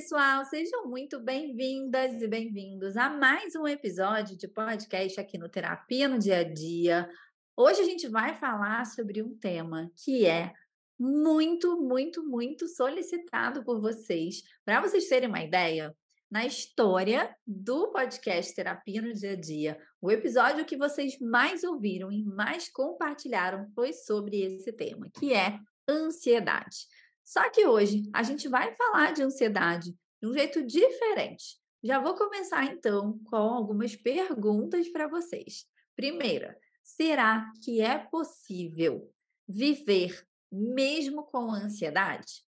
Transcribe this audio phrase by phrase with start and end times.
[0.00, 6.08] pessoal, sejam muito bem-vindas e bem-vindos a mais um episódio de podcast aqui no Terapia
[6.08, 7.06] no Dia a Dia.
[7.54, 10.54] Hoje a gente vai falar sobre um tema que é
[10.98, 14.42] muito, muito, muito solicitado por vocês.
[14.64, 15.94] Para vocês terem uma ideia,
[16.30, 22.10] na história do podcast Terapia no Dia a Dia, o episódio que vocês mais ouviram
[22.10, 26.86] e mais compartilharam foi sobre esse tema, que é ansiedade.
[27.30, 31.60] Só que hoje a gente vai falar de ansiedade de um jeito diferente.
[31.80, 35.64] Já vou começar então com algumas perguntas para vocês.
[35.94, 39.14] Primeira, será que é possível
[39.46, 42.44] viver mesmo com ansiedade?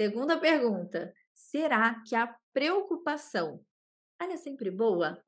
[0.00, 3.62] Segunda pergunta, será que a preocupação
[4.18, 5.22] é sempre boa?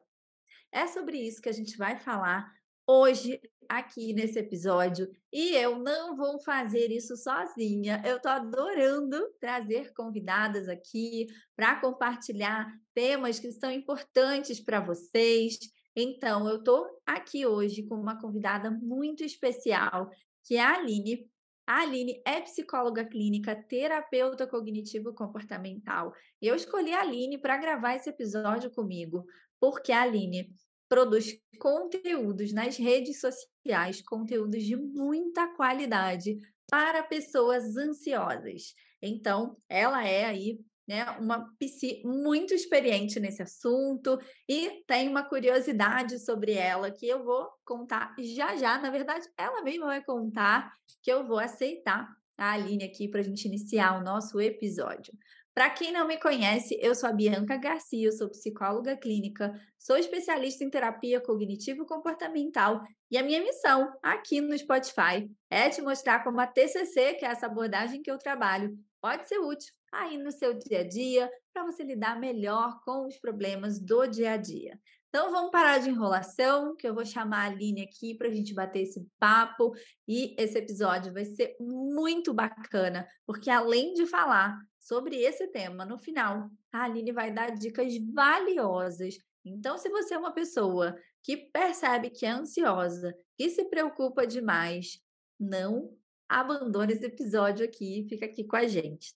[0.73, 2.51] É sobre isso que a gente vai falar
[2.87, 8.03] hoje aqui nesse episódio e eu não vou fazer isso sozinha.
[8.05, 15.59] Eu estou adorando trazer convidadas aqui para compartilhar temas que são importantes para vocês.
[15.97, 20.11] Então, eu estou aqui hoje com uma convidada muito especial,
[20.45, 21.29] que é a Aline.
[21.67, 26.13] A Aline é psicóloga clínica, terapeuta cognitivo-comportamental.
[26.41, 29.25] Eu escolhi a Aline para gravar esse episódio comigo,
[29.59, 30.55] porque a Aline
[30.89, 36.39] produz conteúdos nas redes sociais, conteúdos de muita qualidade
[36.71, 38.75] para pessoas ansiosas.
[39.03, 44.19] Então, ela é aí né, uma psi muito experiente nesse assunto
[44.49, 48.79] e tem uma curiosidade sobre ela que eu vou contar já já.
[48.79, 53.25] Na verdade, ela mesma vai contar que eu vou aceitar a Aline aqui para a
[53.25, 55.13] gente iniciar o nosso episódio.
[55.55, 60.65] Para quem não me conhece, eu sou a Bianca Garcia, sou psicóloga clínica, sou especialista
[60.65, 66.47] em terapia cognitivo-comportamental e a minha missão aqui no Spotify é te mostrar como a
[66.49, 70.81] TCC, que é essa abordagem que eu trabalho, pode ser útil aí no seu dia
[70.81, 74.77] a dia para você lidar melhor com os problemas do dia a dia.
[75.09, 78.53] Então vamos parar de enrolação, que eu vou chamar a Aline aqui para a gente
[78.53, 79.73] bater esse papo
[80.09, 85.97] e esse episódio vai ser muito bacana, porque além de falar sobre esse tema no
[85.97, 89.17] final, a Aline vai dar dicas valiosas.
[89.43, 95.03] Então, se você é uma pessoa que percebe que é ansiosa, que se preocupa demais,
[95.41, 95.97] não
[96.29, 99.15] abandone esse episódio aqui, fica aqui com a gente.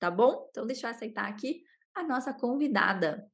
[0.00, 0.48] Tá bom?
[0.50, 1.62] Então, deixa eu aceitar aqui
[1.94, 3.30] a nossa convidada.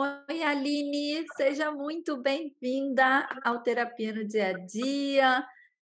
[0.00, 5.44] Oi, Aline, seja muito bem-vinda ao Terapia no Dia a Dia.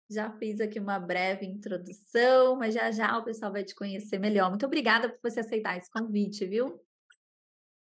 [0.10, 4.50] Já fiz aqui uma breve introdução, mas já já o pessoal vai te conhecer melhor.
[4.50, 6.84] Muito obrigada por você aceitar esse convite, viu?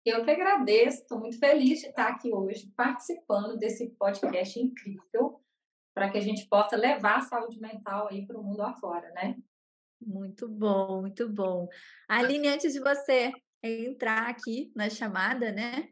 [0.04, 5.42] Eu que agradeço, estou muito feliz de estar aqui hoje participando desse podcast incrível
[5.92, 9.36] para que a gente possa levar a saúde mental aí para o mundo afora, né?
[10.00, 11.68] Muito bom, muito bom.
[12.08, 15.88] Aline, antes de você entrar aqui na chamada, né?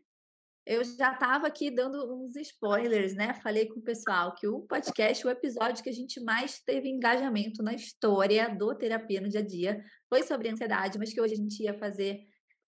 [0.72, 3.34] Eu já estava aqui dando uns spoilers, né?
[3.42, 7.62] Falei com o pessoal que o podcast, o episódio que a gente mais teve engajamento
[7.62, 11.36] na história do terapia no dia a dia, foi sobre ansiedade, mas que hoje a
[11.36, 12.20] gente ia fazer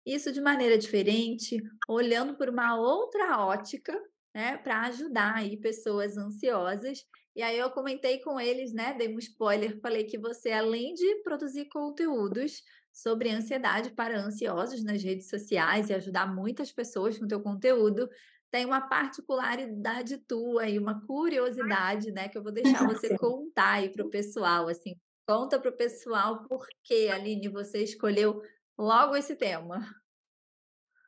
[0.06, 3.92] isso de maneira diferente, olhando por uma outra ótica,
[4.34, 7.04] né, para ajudar aí pessoas ansiosas.
[7.36, 11.22] E aí eu comentei com eles, né, dei um spoiler, falei que você além de
[11.22, 12.62] produzir conteúdos
[12.92, 18.08] sobre ansiedade para ansiosos nas redes sociais e ajudar muitas pessoas com teu conteúdo,
[18.50, 23.88] tem uma particularidade tua e uma curiosidade, né, que eu vou deixar você contar aí
[23.88, 24.96] para o pessoal, assim,
[25.26, 28.42] conta para o pessoal por que, Aline, você escolheu
[28.76, 29.80] logo esse tema.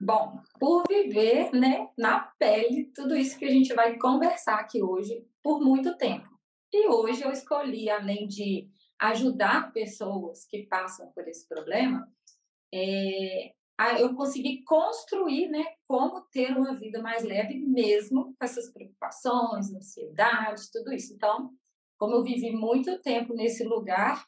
[0.01, 5.25] Bom, por viver, né, na pele tudo isso que a gente vai conversar aqui hoje
[5.43, 6.29] por muito tempo.
[6.73, 8.69] E hoje eu escolhi, além de
[9.03, 12.09] ajudar pessoas que passam por esse problema,
[12.73, 13.53] é,
[13.99, 20.71] eu consegui construir, né, como ter uma vida mais leve mesmo com essas preocupações, ansiedades,
[20.71, 21.15] tudo isso.
[21.15, 21.53] Então,
[21.99, 24.25] como eu vivi muito tempo nesse lugar,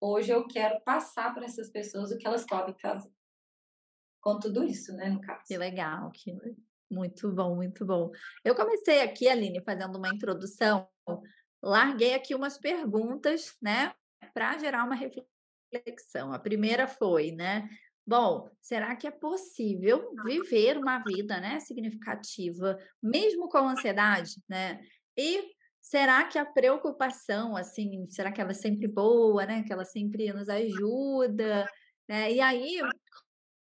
[0.00, 3.10] hoje eu quero passar para essas pessoas o que elas podem fazer
[4.20, 5.44] com tudo isso, né, no caso.
[5.46, 6.36] Que legal, que
[6.90, 8.10] muito bom, muito bom.
[8.44, 10.88] Eu comecei aqui, Aline, fazendo uma introdução,
[11.62, 13.94] larguei aqui umas perguntas, né,
[14.34, 16.32] para gerar uma reflexão.
[16.32, 17.68] A primeira foi, né?
[18.06, 24.80] Bom, será que é possível viver uma vida, né, significativa, mesmo com ansiedade, né?
[25.16, 25.44] E
[25.80, 29.62] será que a preocupação, assim, será que ela é sempre boa, né?
[29.62, 31.66] Que ela sempre nos ajuda,
[32.08, 32.32] né?
[32.32, 32.80] E aí,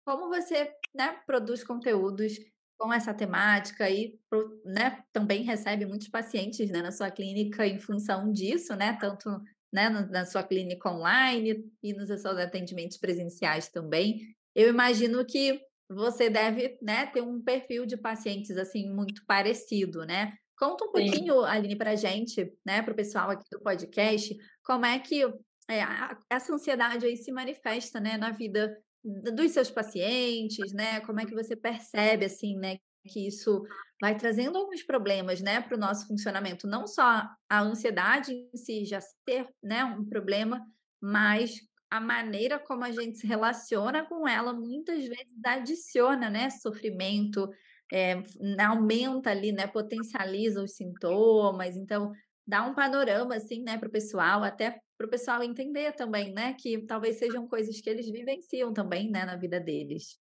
[0.05, 2.33] como você, né, produz conteúdos
[2.77, 4.17] com essa temática e
[4.63, 8.93] né, também recebe muitos pacientes né, na sua clínica em função disso, né?
[8.93, 9.29] Tanto
[9.71, 14.35] né, na sua clínica online e nos seus atendimentos presenciais também.
[14.55, 20.33] Eu imagino que você deve né, ter um perfil de pacientes assim muito parecido, né?
[20.57, 21.47] Conta um pouquinho, Sim.
[21.47, 25.23] Aline, para a gente, né, para o pessoal aqui do podcast, como é que
[25.69, 25.81] é,
[26.29, 30.99] essa ansiedade aí se manifesta, né, na vida dos seus pacientes, né?
[31.01, 33.63] Como é que você percebe, assim, né, que isso
[34.01, 38.85] vai trazendo alguns problemas, né, para o nosso funcionamento, não só a ansiedade em si
[38.85, 40.65] já ser, né, um problema,
[41.01, 41.55] mas
[41.91, 47.49] a maneira como a gente se relaciona com ela muitas vezes adiciona, né, sofrimento,
[47.91, 48.21] é,
[48.63, 52.11] aumenta ali, né, potencializa os sintomas, então
[52.45, 56.53] dá um panorama assim, né, para o pessoal, até para o pessoal entender também, né,
[56.59, 60.19] que talvez sejam coisas que eles vivenciam também, né, na vida deles.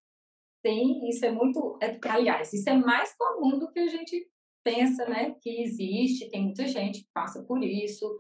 [0.66, 4.28] Sim, isso é muito, é, aliás, isso é mais comum do que a gente
[4.64, 8.18] pensa, né, que existe, tem muita gente que passa por isso,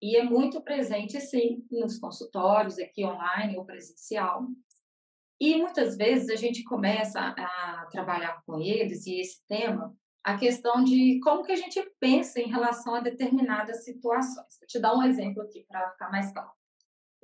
[0.00, 4.46] e é muito presente, sim, nos consultórios, aqui online ou presencial.
[5.38, 9.94] E muitas vezes a gente começa a trabalhar com eles e esse tema,
[10.24, 14.56] a questão de como que a gente pensa em relação a determinadas situações.
[14.58, 16.50] Vou te dar um exemplo aqui para ficar mais claro.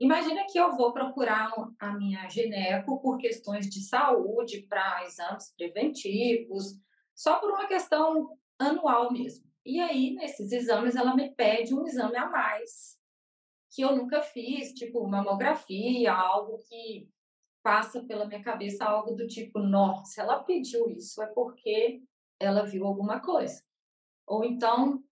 [0.00, 6.80] Imagina que eu vou procurar a minha gineco por questões de saúde, para exames preventivos,
[7.14, 9.44] só por uma questão anual mesmo.
[9.64, 12.98] E aí, nesses exames, ela me pede um exame a mais,
[13.70, 17.06] que eu nunca fiz, tipo mamografia, algo que
[17.62, 22.02] passa pela minha cabeça algo do tipo, nossa, ela pediu isso, é porque
[22.40, 23.62] ela viu alguma coisa.
[24.26, 25.04] Ou então,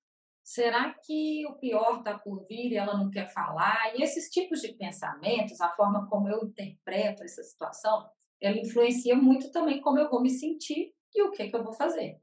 [0.49, 3.95] será que o pior está por vir e ela não quer falar?
[3.95, 8.09] E esses tipos de pensamentos, a forma como eu interpreto essa situação,
[8.41, 11.75] ela influencia muito também como eu vou me sentir e o que, que eu vou
[11.75, 12.19] fazer.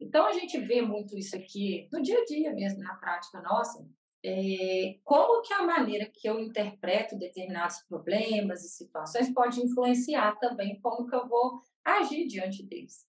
[0.00, 3.88] Então, a gente vê muito isso aqui no dia a dia mesmo, na prática nossa,
[4.24, 10.80] é, como que a maneira que eu interpreto determinados problemas e situações pode influenciar também
[10.80, 13.06] como que eu vou agir diante deles.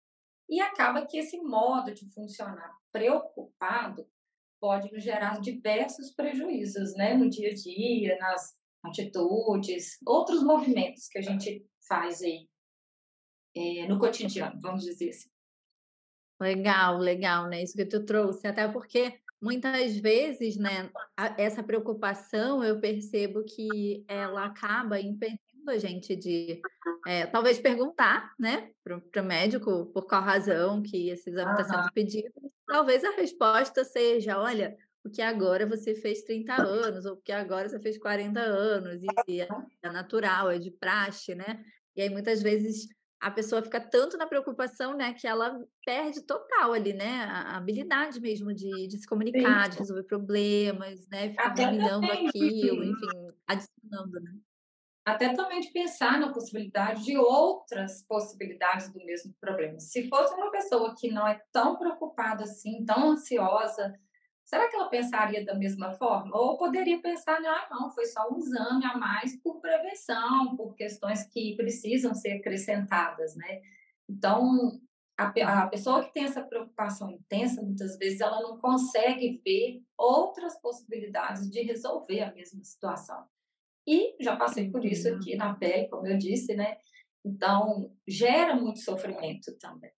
[0.47, 4.07] E acaba que esse modo de funcionar preocupado
[4.59, 11.17] pode nos gerar diversos prejuízos, né, no dia a dia, nas atitudes, outros movimentos que
[11.17, 12.47] a gente faz aí
[13.55, 15.29] é, no cotidiano, vamos dizer assim.
[16.39, 17.63] Legal, legal, né?
[17.63, 20.91] Isso que tu trouxe, até porque muitas vezes, né,
[21.37, 24.99] essa preocupação eu percebo que ela acaba
[25.69, 26.61] a gente de
[27.05, 31.93] é, talvez perguntar, né, para o médico por qual razão que esse exame está sendo
[31.93, 32.31] pedido.
[32.65, 37.79] Talvez a resposta seja: olha, porque agora você fez 30 anos, ou porque agora você
[37.79, 39.47] fez 40 anos, e é
[39.91, 41.63] natural, é de praxe, né?
[41.95, 42.87] E aí muitas vezes
[43.19, 48.19] a pessoa fica tanto na preocupação, né, que ela perde total ali, né, a habilidade
[48.21, 49.71] mesmo de, de se comunicar, Sim.
[49.71, 54.35] de resolver problemas, né, ficar dominando aquilo, enfim, adicionando, né.
[55.07, 59.79] Até também de pensar na possibilidade de outras possibilidades do mesmo problema.
[59.79, 63.97] Se fosse uma pessoa que não é tão preocupada assim, tão ansiosa,
[64.43, 66.37] será que ela pensaria da mesma forma?
[66.37, 71.25] Ou poderia pensar, ah, não, foi só um exame a mais por prevenção, por questões
[71.27, 73.61] que precisam ser acrescentadas, né?
[74.09, 74.77] Então,
[75.17, 80.59] a, a pessoa que tem essa preocupação intensa, muitas vezes ela não consegue ver outras
[80.59, 83.25] possibilidades de resolver a mesma situação.
[83.87, 86.77] E já passei por isso aqui na pele, como eu disse, né?
[87.25, 89.91] Então, gera muito sofrimento também.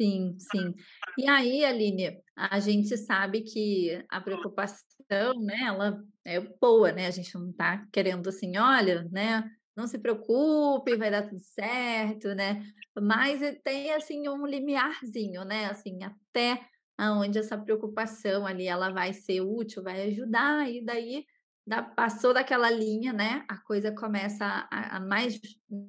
[0.00, 0.74] Sim, sim.
[1.18, 7.06] E aí, Aline, a gente sabe que a preocupação, né, ela é boa, né?
[7.06, 12.34] A gente não está querendo assim, olha, né, não se preocupe, vai dar tudo certo,
[12.34, 12.62] né?
[13.00, 15.66] Mas tem assim um limiarzinho, né?
[15.66, 16.60] Assim, até
[16.98, 21.24] onde essa preocupação ali ela vai ser útil, vai ajudar, e daí
[21.66, 23.44] da, passou daquela linha, né?
[23.48, 25.40] A coisa começa a, a mais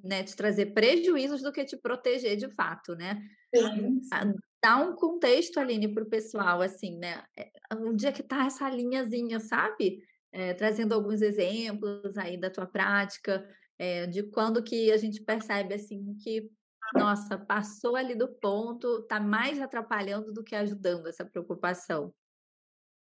[0.04, 3.22] né, te trazer prejuízos do que te proteger de fato, né?
[3.54, 4.34] Sim, sim.
[4.64, 7.24] Dá um contexto, Aline, para o pessoal, assim, né?
[7.76, 10.02] Onde é que está essa linhazinha, sabe?
[10.32, 15.74] É, trazendo alguns exemplos aí da tua prática, é, de quando que a gente percebe,
[15.74, 16.50] assim, que,
[16.94, 22.14] nossa, passou ali do ponto, está mais atrapalhando do que ajudando essa preocupação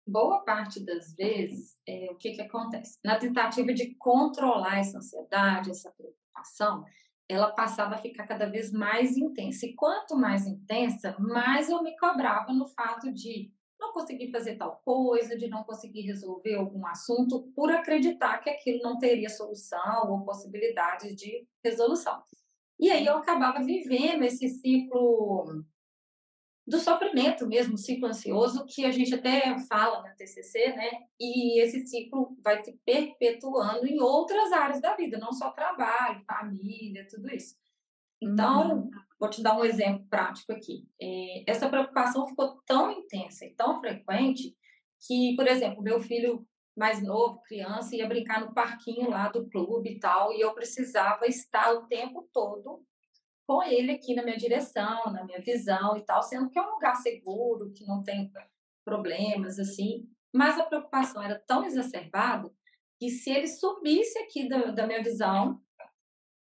[0.06, 2.98] boa parte das vezes, é, o que, que acontece?
[3.04, 6.84] Na tentativa de controlar essa ansiedade, essa preocupação,
[7.28, 9.66] ela passava a ficar cada vez mais intensa.
[9.66, 14.80] E quanto mais intensa, mais eu me cobrava no fato de não conseguir fazer tal
[14.84, 20.24] coisa, de não conseguir resolver algum assunto, por acreditar que aquilo não teria solução ou
[20.24, 22.22] possibilidade de resolução.
[22.78, 25.64] E aí eu acabava vivendo esse ciclo
[26.66, 30.90] do sofrimento mesmo, ciclo ansioso, que a gente até fala na TCC, né?
[31.18, 37.06] E esse ciclo vai se perpetuando em outras áreas da vida, não só trabalho, família,
[37.08, 37.54] tudo isso.
[38.20, 38.90] Então, uhum.
[39.20, 40.88] vou te dar um exemplo prático aqui.
[41.00, 44.56] É, essa preocupação ficou tão intensa e tão frequente
[45.06, 46.44] que, por exemplo, meu filho
[46.76, 51.26] mais novo, criança, ia brincar no parquinho lá do clube e tal, e eu precisava
[51.26, 52.84] estar o tempo todo
[53.46, 56.72] com ele aqui na minha direção, na minha visão e tal, sendo que é um
[56.72, 58.30] lugar seguro, que não tem
[58.84, 60.08] problemas, assim.
[60.34, 62.50] Mas a preocupação era tão exacerbada
[62.98, 65.60] que se ele subisse aqui da, da minha visão,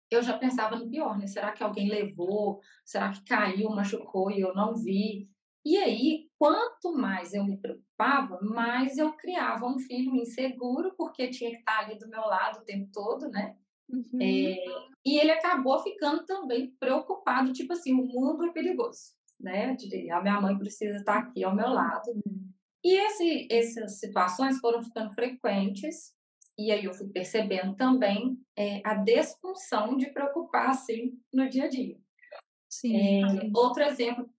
[0.09, 1.27] eu já pensava no pior, né?
[1.27, 2.61] Será que alguém levou?
[2.85, 5.29] Será que caiu, machucou e eu não vi?
[5.65, 11.51] E aí, quanto mais eu me preocupava, mais eu criava um filho inseguro, porque tinha
[11.51, 13.57] que estar ali do meu lado o tempo todo, né?
[13.89, 14.21] Uhum.
[14.21, 14.57] É,
[15.05, 19.75] e ele acabou ficando também preocupado, tipo assim, o mundo é perigoso, né?
[20.11, 22.09] A minha mãe precisa estar aqui ao meu lado.
[22.09, 22.51] Uhum.
[22.83, 26.13] E esse, essas situações foram ficando frequentes,
[26.57, 31.67] e aí eu fui percebendo também é, a desfunção de preocupar, assim, no dia a
[31.67, 31.97] dia.
[32.69, 33.23] Sim.
[33.23, 34.29] É, outro exemplo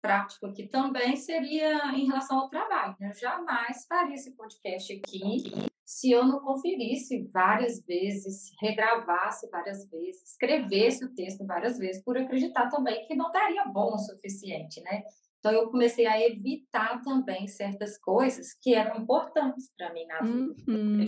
[0.00, 2.94] prático aqui também seria em relação ao trabalho.
[3.00, 3.10] Né?
[3.10, 10.32] Eu jamais faria esse podcast aqui se eu não conferisse várias vezes, regravasse várias vezes,
[10.32, 15.04] escrevesse o texto várias vezes, por acreditar também que não daria bom o suficiente, né?
[15.38, 20.54] Então eu comecei a evitar também certas coisas que eram importantes para mim na vida.
[20.66, 21.04] Uhum.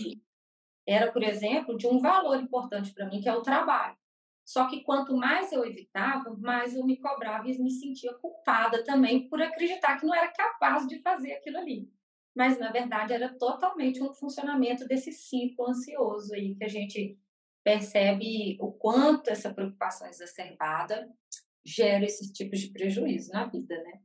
[0.86, 3.96] Era, por exemplo, de um valor importante para mim, que é o trabalho.
[4.44, 9.28] Só que quanto mais eu evitava, mais eu me cobrava e me sentia culpada também
[9.28, 11.90] por acreditar que não era capaz de fazer aquilo ali
[12.38, 17.18] mas na verdade era totalmente um funcionamento desse ciclo ansioso aí que a gente
[17.64, 21.10] percebe o quanto essa preocupação exacerbada
[21.66, 24.00] gera esses tipos de prejuízo na vida, né?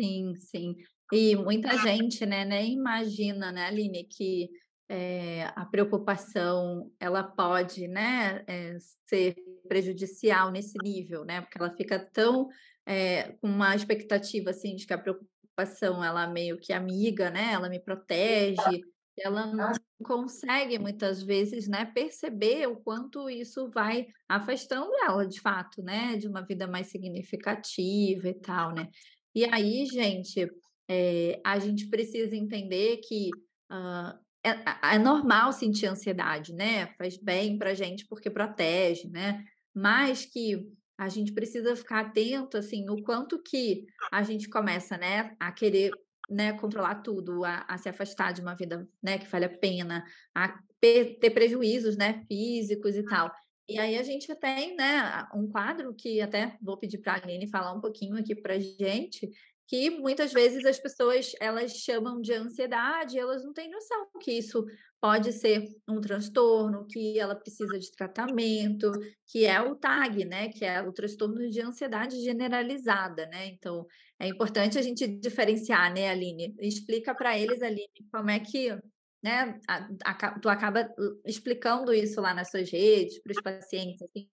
[0.00, 0.76] Sim, sim.
[1.12, 4.48] E muita gente, né, nem imagina, né, Aline, que
[4.88, 8.76] é, a preocupação ela pode, né, é,
[9.08, 9.34] ser
[9.68, 11.40] prejudicial nesse nível, né?
[11.40, 12.48] Porque ela fica tão
[12.86, 17.52] é, com uma expectativa assim de que a preocupação preocupação, ela meio que amiga, né?
[17.52, 18.82] Ela me protege,
[19.18, 25.82] ela não consegue muitas vezes, né, perceber o quanto isso vai afastando ela, de fato,
[25.82, 28.88] né, de uma vida mais significativa e tal, né?
[29.34, 30.50] E aí, gente,
[30.88, 33.28] é, a gente precisa entender que
[33.70, 36.86] uh, é, é normal sentir ansiedade, né?
[36.96, 39.44] Faz bem pra gente porque protege, né?
[39.74, 40.66] Mas que
[41.00, 45.90] a gente precisa ficar atento, assim, o quanto que a gente começa, né, a querer
[46.28, 50.04] né, controlar tudo, a, a, se afastar de uma vida né, que vale a pena,
[50.34, 53.32] a ter prejuízos né, físicos e tal.
[53.66, 57.48] E aí a gente tem né, um quadro que até vou pedir para a Aline
[57.48, 59.30] falar um pouquinho aqui para gente,
[59.70, 64.66] que muitas vezes as pessoas elas chamam de ansiedade, elas não têm noção que isso
[65.00, 68.90] pode ser um transtorno, que ela precisa de tratamento,
[69.28, 73.46] que é o TAG, né, que é o transtorno de ansiedade generalizada, né?
[73.46, 73.86] Então,
[74.18, 76.52] é importante a gente diferenciar, né, Aline?
[76.58, 78.76] Explica para eles, Aline, como é que,
[79.22, 80.92] né, a, a, tu acaba
[81.24, 84.28] explicando isso lá nas suas redes para os pacientes, assim,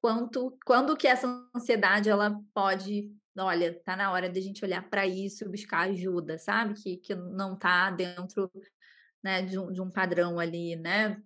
[0.00, 4.88] quanto, quando que essa ansiedade ela pode olha, tá na hora de a gente olhar
[4.88, 6.74] para isso e buscar ajuda, sabe?
[6.74, 8.50] Que, que não tá dentro
[9.22, 11.22] né, de, um, de um padrão ali, né?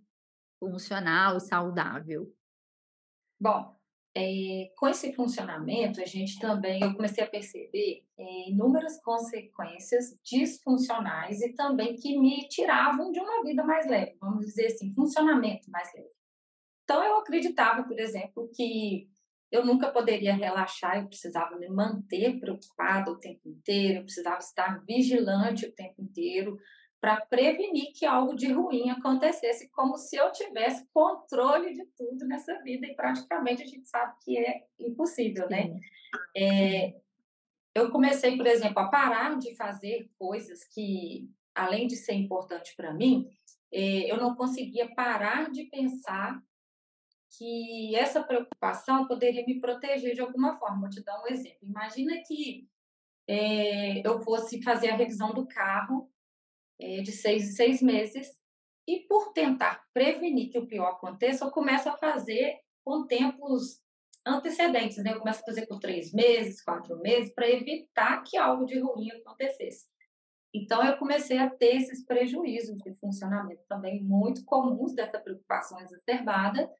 [0.58, 2.32] Funcional e saudável.
[3.40, 3.76] Bom,
[4.16, 11.42] é, com esse funcionamento, a gente também, eu comecei a perceber é, inúmeras consequências disfuncionais
[11.42, 15.92] e também que me tiravam de uma vida mais leve, vamos dizer assim, funcionamento mais
[15.94, 16.10] leve.
[16.84, 19.10] Então, eu acreditava, por exemplo, que
[19.50, 24.84] eu nunca poderia relaxar, eu precisava me manter preocupada o tempo inteiro, eu precisava estar
[24.84, 26.58] vigilante o tempo inteiro
[27.00, 32.58] para prevenir que algo de ruim acontecesse, como se eu tivesse controle de tudo nessa
[32.62, 35.78] vida, e praticamente a gente sabe que é impossível, né?
[36.34, 36.94] É,
[37.74, 42.94] eu comecei, por exemplo, a parar de fazer coisas que, além de ser importante para
[42.94, 43.28] mim,
[43.70, 46.40] é, eu não conseguia parar de pensar
[47.36, 50.82] que essa preocupação poderia me proteger de alguma forma.
[50.82, 51.58] Vou te dar um exemplo.
[51.62, 52.68] Imagina que
[53.28, 56.10] é, eu fosse fazer a revisão do carro
[56.80, 58.28] é, de seis em seis meses
[58.86, 63.80] e por tentar prevenir que o pior aconteça, eu começo a fazer com tempos
[64.26, 65.12] antecedentes, né?
[65.12, 69.10] Eu começo a fazer por três meses, quatro meses, para evitar que algo de ruim
[69.10, 69.86] acontecesse.
[70.52, 76.70] Então, eu comecei a ter esses prejuízos de funcionamento também muito comuns dessa preocupação exacerbada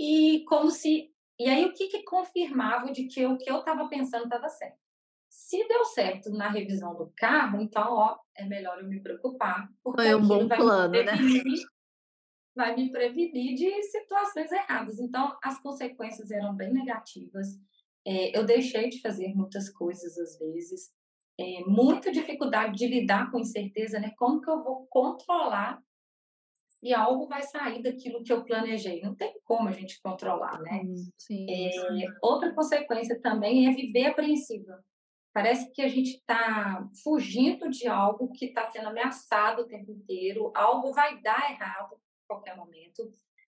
[0.00, 3.86] e como se E aí, o que, que confirmava de que o que eu estava
[3.88, 4.78] pensando estava certo?
[5.28, 9.70] Se deu certo na revisão do carro, então, ó, é melhor eu me preocupar.
[9.82, 11.12] Porque Foi um bom plano, né?
[12.56, 14.98] Vai me prevenir de situações erradas.
[14.98, 17.48] Então, as consequências eram bem negativas.
[18.06, 20.90] É, eu deixei de fazer muitas coisas às vezes.
[21.38, 24.12] É, muita dificuldade de lidar com incerteza, né?
[24.18, 25.82] Como que eu vou controlar
[26.82, 29.02] e algo vai sair daquilo que eu planejei.
[29.02, 30.82] Não tem como a gente controlar, né?
[31.18, 32.06] Sim, é, sim.
[32.22, 34.82] Outra consequência também é viver apreensiva.
[35.32, 40.50] Parece que a gente está fugindo de algo que está sendo ameaçado o tempo inteiro,
[40.54, 43.08] algo vai dar errado a qualquer momento.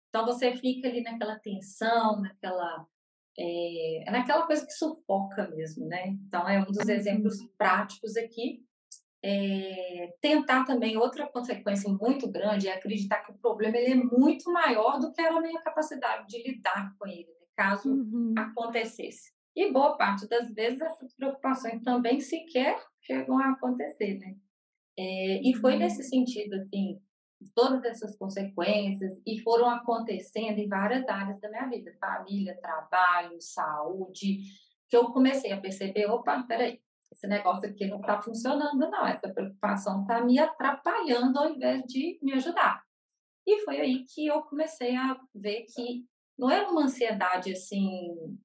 [0.08, 2.86] Então você fica ali naquela tensão, naquela
[3.36, 6.06] é, naquela coisa que sufoca mesmo, né?
[6.06, 8.64] Então é um dos exemplos práticos aqui
[9.26, 14.52] é, tentar também outra consequência muito grande é acreditar que o problema ele é muito
[14.52, 18.34] maior do que a minha capacidade de lidar com ele, né, caso uhum.
[18.36, 19.32] acontecesse.
[19.56, 24.36] E boa parte das vezes essas preocupações também sequer chegam a acontecer, né?
[24.98, 25.78] É, e foi uhum.
[25.78, 27.00] nesse sentido, assim,
[27.54, 34.40] todas essas consequências e foram acontecendo em várias áreas da minha vida, família, trabalho, saúde,
[34.88, 36.80] que eu comecei a perceber, opa, peraí,
[37.24, 39.06] esse negócio aqui não está funcionando, não.
[39.06, 42.82] Essa preocupação está me atrapalhando ao invés de me ajudar.
[43.46, 46.04] E foi aí que eu comecei a ver que
[46.38, 48.38] não era uma ansiedade assim.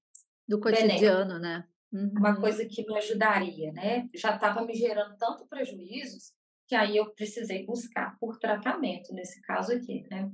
[0.47, 1.67] Do cotidiano, né?
[1.91, 2.11] Uhum.
[2.17, 4.09] Uma coisa que me ajudaria, né?
[4.13, 6.33] Já estava me gerando tanto prejuízos
[6.67, 10.31] que aí eu precisei buscar por tratamento, nesse caso aqui, né?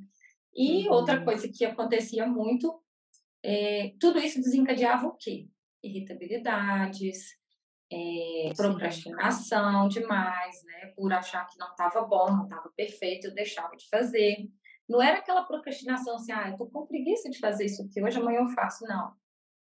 [0.53, 0.93] E uhum.
[0.93, 2.81] outra coisa que acontecia muito,
[3.43, 5.47] é, tudo isso desencadeava o quê?
[5.81, 7.37] Irritabilidades,
[7.91, 10.93] é, procrastinação demais, né?
[10.95, 14.49] Por achar que não estava bom, não estava perfeito, eu deixava de fazer.
[14.87, 18.19] Não era aquela procrastinação assim, ah, eu tô com preguiça de fazer isso aqui, hoje
[18.19, 18.85] amanhã eu faço.
[18.85, 19.13] Não.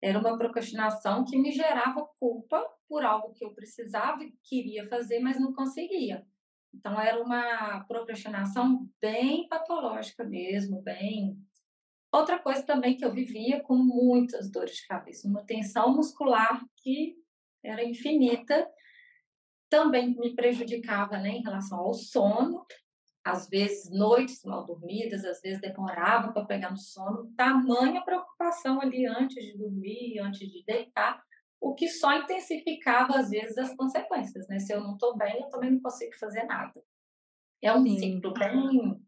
[0.02, 5.20] Era uma procrastinação que me gerava culpa por algo que eu precisava e queria fazer,
[5.20, 6.26] mas não conseguia.
[6.72, 11.36] Então, era uma procrastinação bem patológica mesmo, bem.
[12.12, 17.16] Outra coisa também que eu vivia com muitas dores de cabeça, uma tensão muscular que
[17.62, 18.68] era infinita,
[19.68, 22.66] também me prejudicava né, em relação ao sono,
[23.24, 29.06] às vezes noites mal dormidas, às vezes demorava para pegar no sono, tamanha preocupação ali
[29.06, 31.22] antes de dormir, antes de deitar,
[31.60, 34.58] o que só intensificava às vezes as consequências, né?
[34.58, 36.82] Se eu não estou bem, eu também não consigo fazer nada.
[37.60, 37.98] É um Sim.
[37.98, 39.00] ciclo bem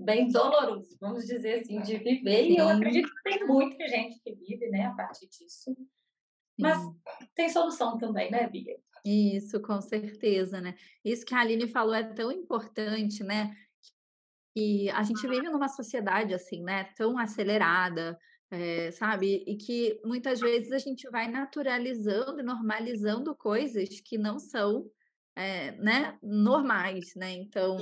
[0.00, 2.52] bem doloroso, vamos dizer assim, de viver, Sim.
[2.52, 5.74] e eu acredito que tem muita gente que vive, né, a partir disso.
[6.58, 6.78] Mas
[7.34, 8.76] tem solução também, né, Bia?
[9.04, 10.74] Isso, com certeza, né?
[11.04, 13.56] Isso que a Aline falou é tão importante, né?
[14.54, 16.84] Que a gente vive numa sociedade assim, né?
[16.96, 18.18] Tão acelerada,
[18.50, 19.44] é, sabe?
[19.46, 24.90] E que muitas vezes a gente vai naturalizando e normalizando coisas que não são,
[25.36, 26.18] é, né?
[26.22, 27.32] Normais, né?
[27.32, 27.76] Então,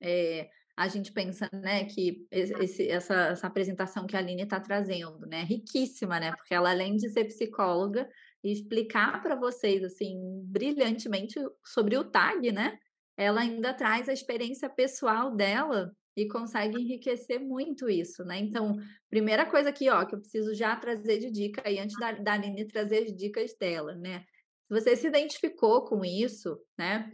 [0.00, 5.26] é, a gente pensa, né, que esse, essa, essa apresentação que a Aline está trazendo,
[5.26, 8.08] né, riquíssima, né, porque ela, além de ser psicóloga
[8.44, 12.78] e explicar para vocês, assim, brilhantemente sobre o TAG, né,
[13.16, 18.38] ela ainda traz a experiência pessoal dela e consegue enriquecer muito isso, né?
[18.38, 18.76] Então,
[19.10, 22.32] primeira coisa aqui, ó, que eu preciso já trazer de dica aí, antes da, da
[22.34, 24.24] Aline trazer as dicas dela, né?
[24.66, 27.10] Se você se identificou com isso, né?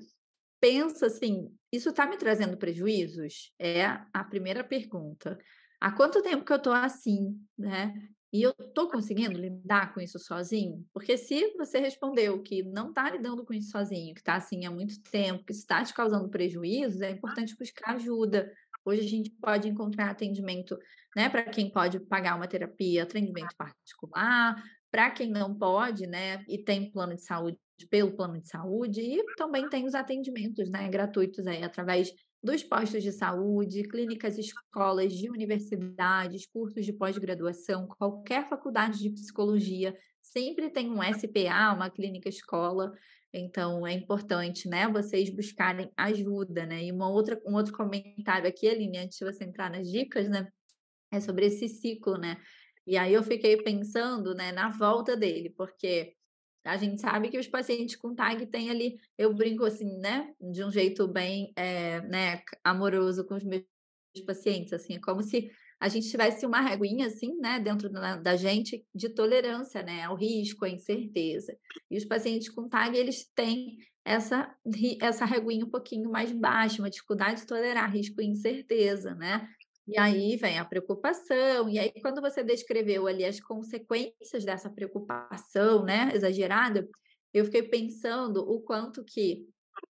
[0.62, 3.52] pensa assim: isso está me trazendo prejuízos?
[3.58, 5.38] É a primeira pergunta.
[5.80, 7.94] Há quanto tempo que eu estou assim, né?
[8.32, 10.87] E eu estou conseguindo lidar com isso sozinho?
[10.92, 14.70] Porque se você respondeu que não está lidando com isso sozinho, que está assim há
[14.70, 18.50] muito tempo, que está te causando prejuízos, é importante buscar ajuda.
[18.85, 20.78] Hoje a gente pode encontrar atendimento,
[21.14, 26.59] né, para quem pode pagar uma terapia, atendimento particular, para quem não pode, né, e
[26.59, 27.59] tem plano de saúde
[27.90, 33.02] pelo plano de saúde e também tem os atendimentos, né, gratuitos aí através dos postos
[33.02, 40.90] de saúde, clínicas, escolas de universidades, cursos de pós-graduação, qualquer faculdade de psicologia sempre tem
[40.90, 42.92] um SPA, uma clínica escola.
[43.33, 46.85] Então é importante, né, vocês buscarem ajuda, né?
[46.85, 50.48] E uma outra, um outro comentário aqui, Aline, antes de você entrar nas dicas, né,
[51.11, 52.37] é sobre esse ciclo, né?
[52.86, 56.14] E aí eu fiquei pensando, né, na volta dele, porque
[56.64, 60.64] a gente sabe que os pacientes com TAG têm ali, eu brinco assim, né, de
[60.64, 63.64] um jeito bem, é, né, amoroso com os meus
[64.26, 68.36] pacientes, assim, é como se a gente tivesse uma reguinha, assim, né, dentro da, da
[68.36, 71.56] gente de tolerância, né, ao risco, à incerteza.
[71.90, 74.54] E os pacientes com TAG, eles têm essa,
[75.00, 79.48] essa reguinha um pouquinho mais baixa, uma dificuldade de tolerar risco e incerteza, né?
[79.86, 85.84] E aí vem a preocupação, e aí quando você descreveu ali as consequências dessa preocupação,
[85.84, 86.88] né, exagerada,
[87.34, 89.44] eu fiquei pensando o quanto que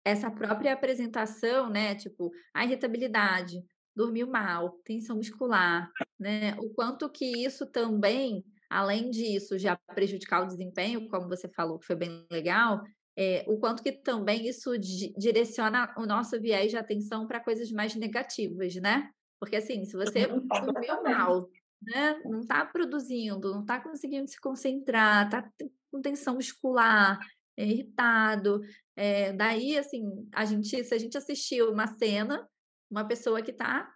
[0.06, 3.63] essa própria apresentação, né, tipo, a irritabilidade,
[3.95, 10.47] dormiu mal, tensão muscular, né, o quanto que isso também, além disso, já prejudicar o
[10.47, 12.84] desempenho, como você falou, que foi bem legal,
[13.17, 17.71] é, o quanto que também isso di direciona o nosso viés de atenção para coisas
[17.71, 19.10] mais negativas, né?
[19.39, 20.43] Porque assim, se você dormiu
[21.04, 21.49] mal,
[21.82, 25.49] né, não está produzindo, não está conseguindo se concentrar, está
[25.91, 27.19] com tensão muscular,
[27.58, 28.62] é irritado,
[28.95, 32.47] é, daí assim, a gente, se a gente assistiu uma cena,
[32.89, 33.89] uma pessoa que está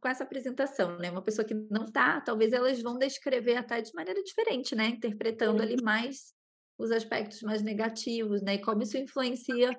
[0.00, 1.10] com essa apresentação, né?
[1.10, 4.88] Uma pessoa que não está, talvez elas vão descrever até de maneira diferente, né?
[4.88, 6.32] Interpretando ali mais
[6.78, 8.54] os aspectos mais negativos, né?
[8.54, 9.70] E como isso influencia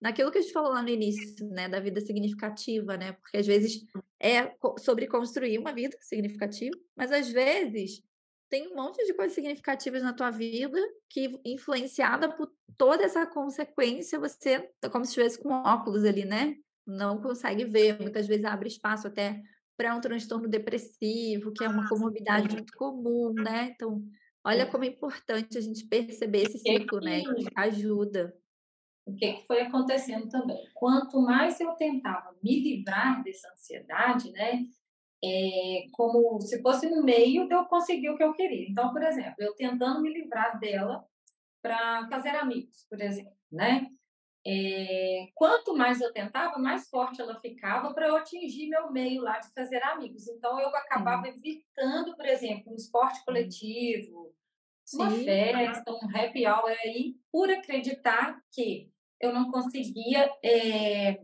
[0.00, 1.68] naquilo que a gente falou lá no início, né?
[1.68, 3.12] Da vida significativa, né?
[3.12, 3.84] Porque às vezes
[4.20, 8.02] é sobre construir uma vida significativa, mas às vezes
[8.48, 10.78] tem um monte de coisas significativas na tua vida
[11.10, 16.54] que, influenciada por toda essa consequência, você, é como se estivesse com óculos ali, né?
[16.86, 19.42] Não consegue ver, muitas vezes abre espaço até
[19.76, 23.72] para um transtorno depressivo, que é uma comorbidade muito comum, né?
[23.74, 24.02] Então,
[24.46, 27.20] Olha como é importante a gente perceber esse ciclo, né?
[27.20, 28.32] Que ajuda.
[29.06, 30.68] O que foi acontecendo também?
[30.74, 34.64] Quanto mais eu tentava me livrar dessa ansiedade, né?
[35.24, 38.68] É, como se fosse no meio de eu conseguir o que eu queria.
[38.68, 41.04] Então, por exemplo, eu tentando me livrar dela
[41.62, 43.86] para fazer amigos, por exemplo, né?
[44.44, 49.38] É, quanto mais eu tentava, mais forte ela ficava para eu atingir meu meio lá
[49.38, 50.26] de fazer amigos.
[50.28, 54.34] Então, eu acabava evitando, por exemplo, um esporte coletivo,
[54.84, 54.98] Sim.
[54.98, 58.88] uma festa, um happy hour aí, por acreditar que
[59.20, 61.20] eu não conseguia é,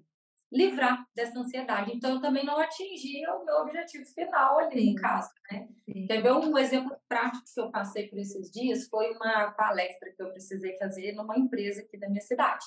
[0.53, 1.93] livrar dessa ansiedade.
[1.95, 4.93] Então, eu também não atingia o meu objetivo final ali Sim.
[4.93, 5.69] no caso, né?
[6.07, 8.87] Quer ver um exemplo prático que eu passei por esses dias?
[8.89, 12.65] Foi uma palestra que eu precisei fazer numa empresa aqui da minha cidade.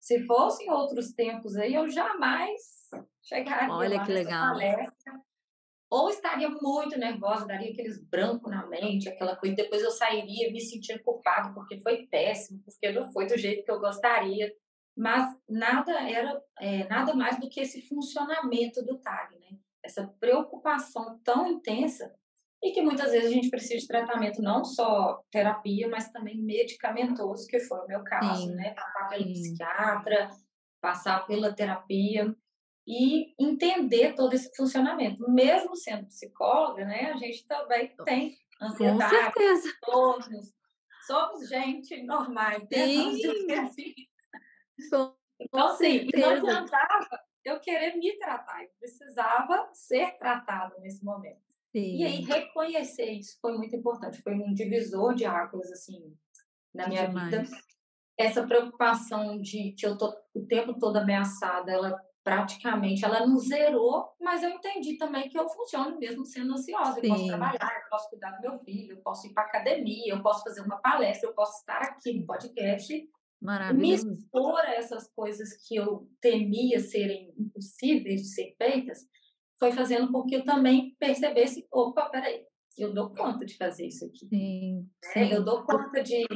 [0.00, 2.60] Se fosse em outros tempos aí, eu jamais
[3.22, 4.52] chegaria Olha lá que legal.
[4.52, 5.20] palestra.
[5.94, 9.54] Ou estaria muito nervosa, daria aqueles brancos na mente, aquela coisa.
[9.54, 13.70] Depois eu sairia me sentindo culpado porque foi péssimo, porque não foi do jeito que
[13.70, 14.52] eu gostaria.
[14.96, 19.56] Mas nada era é, nada mais do que esse funcionamento do TAG, né?
[19.84, 22.12] Essa preocupação tão intensa
[22.60, 27.46] e que muitas vezes a gente precisa de tratamento não só terapia, mas também medicamentoso,
[27.46, 28.54] que foi o meu caso, Sim.
[28.56, 28.74] né?
[28.74, 29.32] Passar pelo Sim.
[29.32, 30.30] psiquiatra,
[30.80, 32.34] passar pela terapia
[32.86, 35.30] e entender todo esse funcionamento.
[35.30, 37.12] Mesmo sendo psicóloga, né?
[37.12, 39.34] A gente também tem ansiedade.
[39.82, 40.52] Todos.
[41.06, 42.62] Somos gente normais.
[42.72, 43.52] Sim.
[43.52, 43.94] Assim.
[45.40, 48.62] Então, assim, não adiantava eu querer me tratar.
[48.62, 51.42] Eu precisava ser tratada nesse momento.
[51.72, 51.96] Sim.
[51.96, 54.22] E aí, reconhecer isso foi muito importante.
[54.22, 56.16] Foi um divisor de águas, assim,
[56.72, 57.30] na minha Demais.
[57.30, 57.56] vida.
[58.16, 64.08] Essa preocupação de que eu tô o tempo todo ameaçada, ela praticamente, ela não zerou,
[64.18, 66.98] mas eu entendi também que eu funciono mesmo sendo ansiosa.
[66.98, 67.02] Sim.
[67.02, 70.22] Eu posso trabalhar, eu posso cuidar do meu filho, eu posso ir para academia, eu
[70.22, 73.08] posso fazer uma palestra, eu posso estar aqui no podcast.
[73.42, 74.08] Maravilhoso.
[74.08, 79.06] Me expor a essas coisas que eu temia serem impossíveis de ser feitas,
[79.58, 82.42] foi fazendo com que eu também percebesse, opa, peraí,
[82.78, 84.26] eu dou conta de fazer isso aqui.
[84.28, 86.26] Sim, é, Eu dou conta de,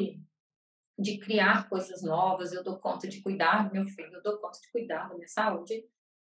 [0.99, 4.59] de criar coisas novas, eu dou conta de cuidar do meu filho, eu dou conta
[4.61, 5.85] de cuidar da minha saúde,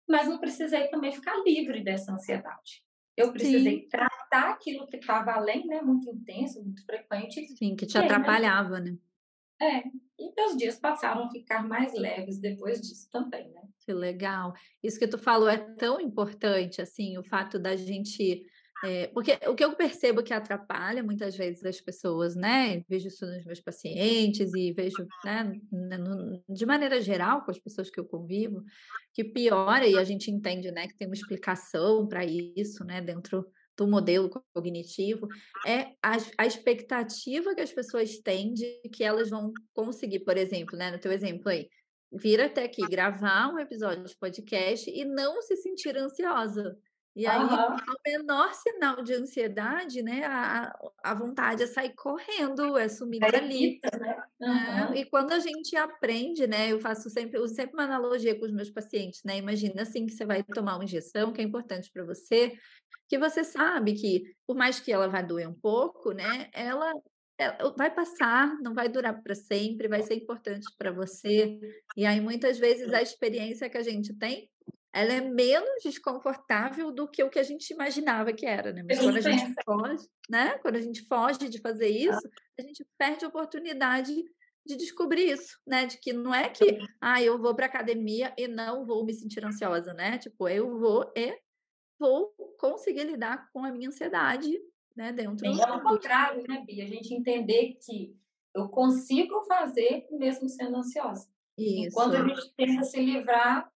[0.08, 2.84] mas não precisei também ficar livre dessa ansiedade.
[3.16, 3.88] Eu precisei Sim.
[3.88, 7.46] tratar aquilo que estava além, né, muito intenso, muito frequente.
[7.56, 8.96] Sim, que te atrapalhava, né?
[9.60, 9.82] É,
[10.18, 13.62] e meus dias passaram a ficar mais leves depois disso também, né?
[13.80, 14.54] Que legal.
[14.82, 18.46] Isso que tu falou é tão importante, assim, o fato da gente.
[18.82, 22.82] É, porque o que eu percebo que atrapalha muitas vezes as pessoas, né?
[22.88, 25.52] Vejo isso nos meus pacientes e vejo, né,
[26.48, 28.64] de maneira geral, com as pessoas que eu convivo,
[29.12, 33.46] que piora, e a gente entende, né, que tem uma explicação para isso, né, dentro
[33.76, 35.26] do modelo cognitivo,
[35.66, 40.76] é a, a, expectativa que as pessoas têm de que elas vão conseguir, por exemplo,
[40.76, 41.68] né, no teu exemplo aí,
[42.12, 46.76] vir até aqui gravar um episódio de podcast e não se sentir ansiosa.
[47.20, 47.76] E aí, uhum.
[47.76, 50.24] o menor sinal de ansiedade, né?
[50.24, 53.78] A, a vontade é sair correndo, é sumir é dali.
[53.92, 54.22] Né?
[54.40, 54.94] Uhum.
[54.94, 56.72] É, e quando a gente aprende, né?
[56.72, 59.36] Eu faço sempre, eu sempre uma analogia com os meus pacientes, né?
[59.36, 62.56] Imagina assim que você vai tomar uma injeção que é importante para você,
[63.06, 66.48] que você sabe que, por mais que ela vá doer um pouco, né?
[66.54, 66.90] Ela,
[67.36, 71.60] ela vai passar, não vai durar para sempre, vai ser importante para você.
[71.98, 74.49] E aí, muitas vezes, a experiência que a gente tem
[74.92, 78.82] ela é menos desconfortável do que o que a gente imaginava que era, né?
[78.82, 80.58] Mas quando a gente foge, né?
[80.58, 84.12] Quando a gente foge de fazer isso, a gente perde a oportunidade
[84.66, 85.86] de descobrir isso, né?
[85.86, 89.44] De que não é que, ah, eu vou para academia e não vou me sentir
[89.44, 90.18] ansiosa, né?
[90.18, 91.38] Tipo, eu vou e
[91.98, 94.58] vou conseguir lidar com a minha ansiedade,
[94.96, 95.12] né?
[95.12, 96.84] Dentro é ao contrário, né, Bia?
[96.84, 98.16] A gente entender que
[98.54, 101.28] eu consigo fazer mesmo sendo ansiosa.
[101.56, 101.88] Isso.
[101.88, 103.70] E quando a gente tenta se livrar,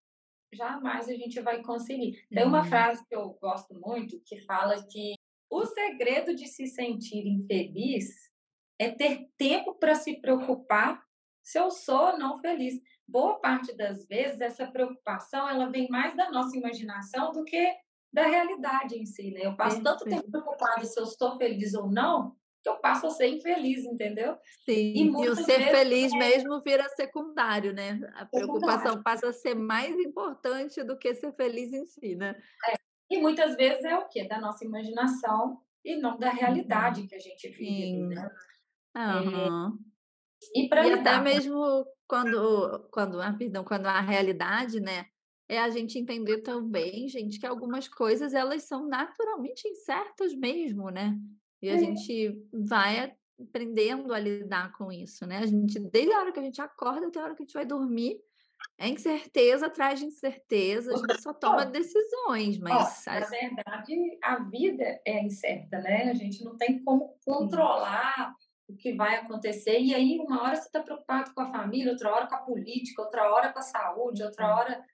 [0.55, 2.25] jamais a gente vai conseguir.
[2.31, 2.69] Tem uma uhum.
[2.69, 5.14] frase que eu gosto muito que fala que
[5.51, 8.33] o segredo de se sentir infeliz
[8.79, 11.03] é ter tempo para se preocupar
[11.43, 12.81] se eu sou ou não feliz.
[13.07, 17.77] Boa parte das vezes essa preocupação ela vem mais da nossa imaginação do que
[18.12, 19.40] da realidade em si, né?
[19.45, 23.11] Eu passo tanto tempo preocupada se eu estou feliz ou não, que eu passo a
[23.11, 24.38] ser infeliz, entendeu?
[24.64, 26.16] Sim, e, e o ser feliz é...
[26.16, 28.00] mesmo vira secundário, né?
[28.14, 32.35] A preocupação passa a ser mais importante do que ser feliz em si, né?
[32.70, 32.74] É.
[33.11, 34.27] E muitas vezes é o quê?
[34.27, 37.07] Da nossa imaginação e não da realidade uhum.
[37.07, 38.31] que a gente vive, né?
[38.96, 39.79] Uhum.
[39.79, 39.94] É...
[40.55, 45.05] E, e até mesmo quando, quando, ah, perdão, quando a realidade, né?
[45.46, 51.14] É a gente entender também, gente, que algumas coisas elas são naturalmente incertas mesmo, né?
[51.64, 51.79] E a é.
[51.79, 55.38] gente vai aprendendo a lidar com isso, né?
[55.38, 57.55] A gente, desde a hora que a gente acorda até a hora que a gente
[57.55, 58.20] vai dormir,
[58.79, 63.05] é incerteza atrás de incerteza, a gente só toma decisões, mas...
[63.07, 66.11] na verdade, a vida é incerta, né?
[66.11, 68.35] A gente não tem como controlar
[68.68, 72.12] o que vai acontecer, e aí uma hora você está preocupado com a família, outra
[72.14, 74.85] hora com a política, outra hora com a saúde, outra hora...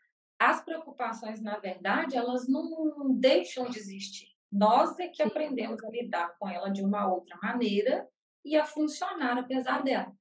[0.43, 4.29] As preocupações, na verdade, elas não deixam de existir.
[4.53, 8.09] Nós é que aprendemos a lidar com ela de uma outra maneira
[8.45, 10.13] e a funcionar apesar dela.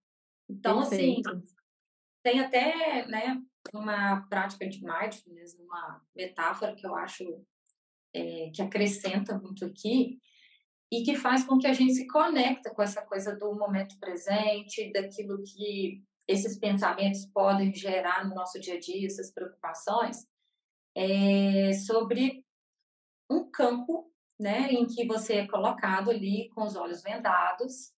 [0.49, 1.29] Então, assim, Perfeito.
[1.29, 1.55] assim,
[2.23, 3.41] tem até né,
[3.73, 7.23] uma prática de mindfulness, uma metáfora que eu acho
[8.13, 10.19] é, que acrescenta muito aqui
[10.91, 14.91] e que faz com que a gente se conecta com essa coisa do momento presente,
[14.91, 20.27] daquilo que esses pensamentos podem gerar no nosso dia a dia, essas preocupações,
[20.95, 22.43] é sobre
[23.29, 27.93] um campo né, em que você é colocado ali com os olhos vendados.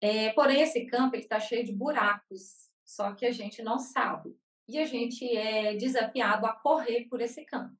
[0.00, 4.36] É, porém, esse campo está cheio de buracos, só que a gente não sabe.
[4.68, 7.76] E a gente é desafiado a correr por esse campo.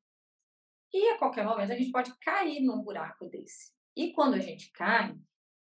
[0.93, 3.73] E a qualquer momento a gente pode cair num buraco desse.
[3.97, 5.17] E quando a gente cai,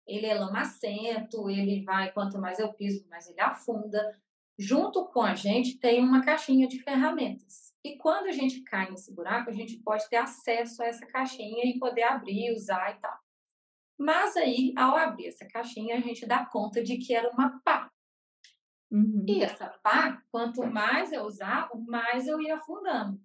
[0.06, 4.20] ele é lamacento, ele vai, quanto mais eu piso, mais ele afunda.
[4.58, 7.71] Junto com a gente tem uma caixinha de ferramentas.
[7.84, 11.64] E quando a gente cai nesse buraco, a gente pode ter acesso a essa caixinha
[11.64, 13.18] e poder abrir, usar e tal.
[13.98, 17.90] Mas aí, ao abrir essa caixinha, a gente dá conta de que era uma pá.
[18.90, 19.24] Uhum.
[19.26, 23.20] E essa pá, quanto mais eu usava, mais eu ia afundando.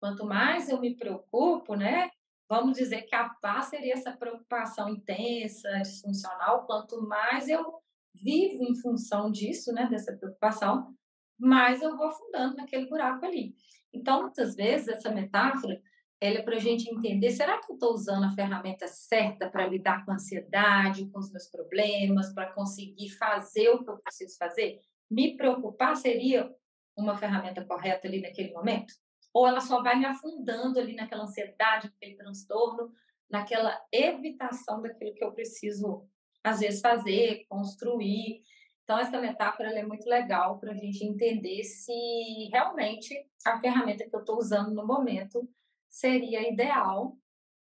[0.00, 2.10] Quanto mais eu me preocupo, né?
[2.48, 6.66] Vamos dizer que a pá seria essa preocupação intensa, disfuncional.
[6.66, 7.80] Quanto mais eu
[8.14, 9.86] vivo em função disso, né?
[9.86, 10.94] Dessa preocupação,
[11.38, 13.54] mais eu vou afundando naquele buraco ali.
[13.94, 15.80] Então, muitas vezes, essa metáfora
[16.20, 19.66] ela é para a gente entender: será que eu estou usando a ferramenta certa para
[19.66, 24.36] lidar com a ansiedade, com os meus problemas, para conseguir fazer o que eu preciso
[24.38, 24.80] fazer?
[25.10, 26.50] Me preocupar seria
[26.96, 28.94] uma ferramenta correta ali naquele momento?
[29.32, 32.92] Ou ela só vai me afundando ali naquela ansiedade, naquele transtorno,
[33.28, 36.08] naquela evitação daquilo que eu preciso,
[36.42, 38.42] às vezes, fazer, construir?
[38.84, 43.14] Então, essa metáfora é muito legal para a gente entender se realmente
[43.46, 45.48] a ferramenta que eu estou usando no momento
[45.88, 47.16] seria ideal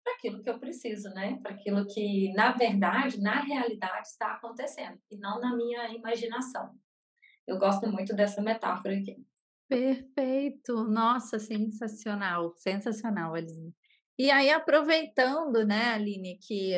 [0.03, 1.39] para aquilo que eu preciso, né?
[1.43, 6.71] Para aquilo que, na verdade, na realidade, está acontecendo e não na minha imaginação.
[7.45, 9.23] Eu gosto muito dessa metáfora aqui.
[9.69, 10.83] Perfeito!
[10.83, 13.75] Nossa, sensacional, sensacional, Aline.
[14.17, 16.73] E aí, aproveitando, né, Aline, que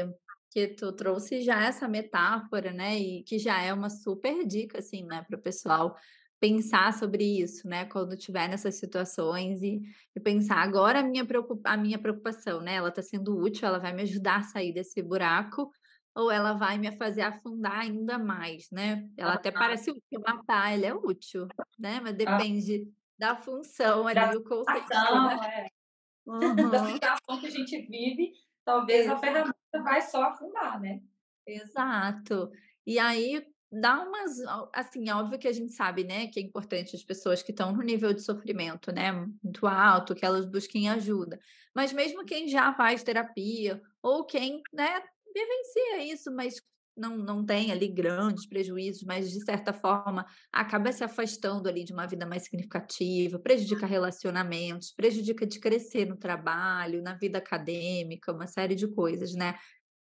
[0.53, 2.95] que tu trouxe já essa metáfora, né?
[2.95, 5.97] E que já é uma super dica, assim, né, para o pessoal
[6.39, 7.85] pensar sobre isso, né?
[7.85, 9.81] Quando tiver nessas situações e,
[10.15, 12.75] e pensar agora a minha, preocupa a minha preocupação, né?
[12.75, 15.71] Ela está sendo útil, ela vai me ajudar a sair desse buraco
[16.15, 19.09] ou ela vai me fazer afundar ainda mais, né?
[19.17, 21.47] Ela até parece útil, matar, ela é útil,
[21.79, 21.99] né?
[21.99, 22.87] Mas depende
[23.17, 24.87] da função ali, da o conceito.
[24.89, 25.67] Né?
[25.67, 25.83] É.
[26.25, 26.69] Uhum.
[26.69, 28.31] Da situação que a gente vive,
[28.65, 31.01] talvez a ferramenta vai só afundar, né?
[31.47, 32.51] Exato.
[32.85, 34.39] E aí dá umas,
[34.71, 37.81] assim, óbvio que a gente sabe, né, que é importante as pessoas que estão no
[37.81, 41.39] nível de sofrimento, né, muito alto, que elas busquem ajuda.
[41.73, 45.01] Mas mesmo quem já faz terapia ou quem, né,
[45.33, 46.61] vivencia isso, mas
[46.95, 51.93] não, não tem ali grandes prejuízos, mas de certa forma acaba se afastando ali de
[51.93, 58.47] uma vida mais significativa, prejudica relacionamentos, prejudica de crescer no trabalho, na vida acadêmica, uma
[58.47, 59.55] série de coisas, né?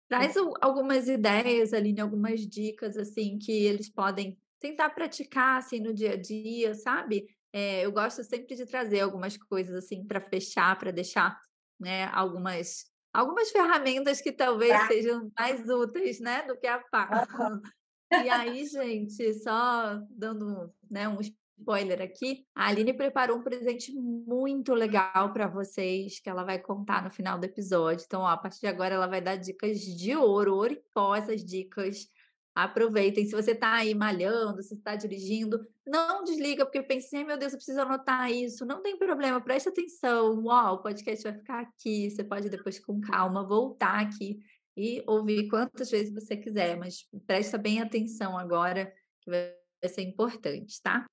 [0.09, 6.13] Traz algumas ideias, ali, algumas dicas assim que eles podem tentar praticar assim no dia
[6.13, 7.27] a dia, sabe?
[7.53, 11.39] É, eu gosto sempre de trazer algumas coisas assim para fechar, para deixar
[11.81, 14.89] né, algumas algumas ferramentas que talvez pra...
[14.89, 17.63] sejam mais úteis, né, do que a pasta.
[18.11, 24.75] E aí, gente, só dando né, um spoiler aqui, a Aline preparou um presente muito
[24.75, 28.05] legal para vocês, que ela vai contar no final do episódio.
[28.05, 31.15] Então, ó, a partir de agora, ela vai dar dicas de ouro, ouro e pó,
[31.15, 32.09] essas dicas
[32.55, 33.27] Aproveitem.
[33.27, 37.59] Se você está aí malhando, se está dirigindo, não desliga, porque pensei, meu Deus, eu
[37.59, 38.65] preciso anotar isso.
[38.65, 40.41] Não tem problema, preste atenção.
[40.45, 42.11] Uau, o podcast vai ficar aqui.
[42.11, 44.39] Você pode depois, com calma, voltar aqui
[44.77, 49.55] e ouvir quantas vezes você quiser, mas presta bem atenção agora, que vai
[49.89, 51.07] ser importante, tá?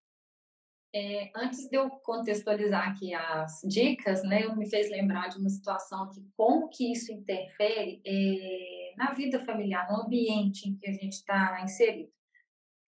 [0.94, 5.50] É, antes de eu contextualizar aqui as dicas, né, eu me fez lembrar de uma
[5.50, 10.94] situação que como que isso interfere é, na vida familiar, no ambiente em que a
[10.94, 12.12] gente está inserido.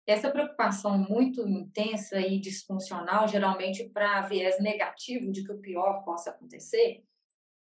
[0.05, 6.31] Essa preocupação muito intensa e disfuncional, geralmente para viés negativo de que o pior possa
[6.31, 7.03] acontecer,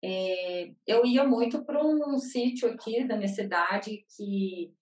[0.04, 4.74] é, eu ia muito para um sítio aqui da minha cidade que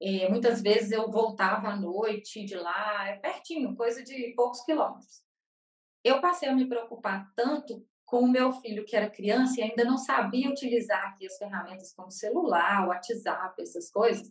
[0.00, 5.22] é, muitas vezes eu voltava à noite de lá, é pertinho, coisa de poucos quilômetros.
[6.02, 9.86] Eu passei a me preocupar tanto com o meu filho, que era criança e ainda
[9.86, 14.30] não sabia utilizar aqui as ferramentas como celular, WhatsApp, essas coisas,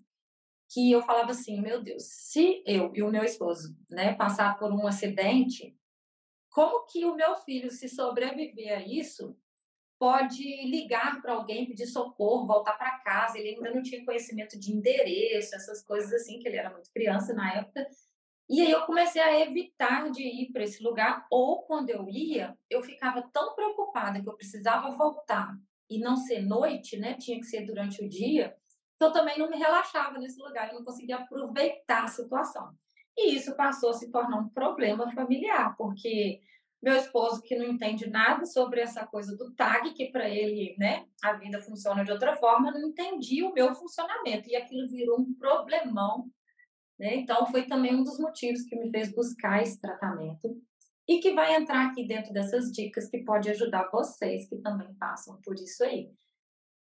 [0.69, 4.71] que eu falava assim, meu Deus, se eu e o meu esposo né, passar por
[4.71, 5.75] um acidente,
[6.51, 9.35] como que o meu filho, se sobreviver a isso,
[9.97, 13.39] pode ligar para alguém, pedir socorro, voltar para casa.
[13.39, 17.33] Ele ainda não tinha conhecimento de endereço, essas coisas assim, que ele era muito criança
[17.33, 17.87] na época.
[18.51, 22.53] E aí eu comecei a evitar de ir para esse lugar, ou quando eu ia,
[22.69, 25.57] eu ficava tão preocupada que eu precisava voltar
[25.89, 27.13] e não ser noite, né?
[27.13, 28.53] Tinha que ser durante o dia.
[28.97, 32.73] Então eu também não me relaxava nesse lugar, eu não conseguia aproveitar a situação.
[33.17, 36.41] E isso passou a se tornar um problema familiar, porque
[36.83, 41.05] meu esposo que não entende nada sobre essa coisa do tag, que para ele, né,
[41.23, 45.33] a vida funciona de outra forma, não entendia o meu funcionamento e aquilo virou um
[45.35, 46.29] problemão,
[47.01, 47.15] né?
[47.15, 50.55] Então foi também um dos motivos que me fez buscar esse tratamento
[51.07, 55.41] e que vai entrar aqui dentro dessas dicas que pode ajudar vocês que também passam
[55.41, 56.11] por isso aí.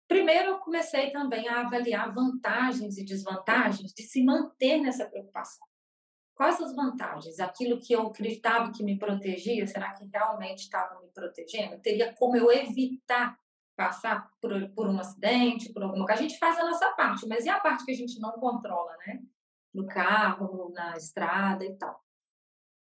[0.07, 5.67] Primeiro, eu comecei também a avaliar vantagens e desvantagens de se manter nessa preocupação.
[6.35, 7.41] Quais as vantagens?
[7.41, 11.81] Aquilo que eu acreditava que me protegia, será que realmente estava me protegendo?
[11.81, 13.39] Teria como eu evitar
[13.75, 16.21] passar por, por um acidente, por alguma coisa?
[16.21, 18.95] A gente faz a nossa parte, mas e a parte que a gente não controla,
[19.07, 19.23] né?
[19.73, 22.01] No carro, na estrada e tal.